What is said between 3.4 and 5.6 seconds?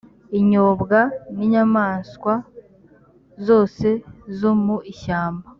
zose zo mu ishyamba